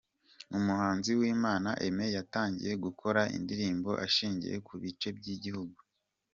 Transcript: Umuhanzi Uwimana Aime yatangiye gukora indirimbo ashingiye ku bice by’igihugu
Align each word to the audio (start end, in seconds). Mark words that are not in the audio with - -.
Umuhanzi 0.57 1.07
Uwimana 1.13 1.69
Aime 1.83 2.05
yatangiye 2.17 2.73
gukora 2.85 3.21
indirimbo 3.37 3.89
ashingiye 4.05 4.55
ku 4.67 4.73
bice 4.81 5.07
by’igihugu 5.17 5.79